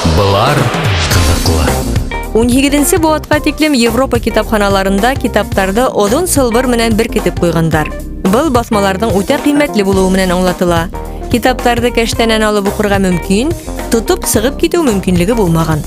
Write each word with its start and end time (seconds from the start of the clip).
Былар 0.00 0.56
ҡыҙыҡлы. 1.12 1.64
18-нсе 2.40 2.96
быуатҡа 3.04 3.36
тиклем 3.44 3.74
Европа 3.76 4.16
китапханаларында 4.24 5.10
китаптарҙы 5.20 5.90
оҙон 5.92 6.24
сылбыр 6.30 6.70
менән 6.72 6.96
беркетеп 6.96 7.36
ҡуйғандар. 7.42 7.90
Был 8.32 8.48
баҫмаларҙың 8.54 9.12
үтә 9.20 9.36
ҡиммәтле 9.44 9.84
булыуы 9.84 10.08
менән 10.16 10.32
аңлатыла. 10.38 10.86
Китаптарҙы 11.28 11.92
кәштәнән 11.98 12.46
алып 12.48 12.72
уҡырға 12.72 13.02
мөмкин, 13.04 13.52
тотоп 13.92 14.24
сығып 14.24 14.56
китеү 14.62 14.86
мөмкинлеге 14.88 15.36
булмаған. 15.36 15.84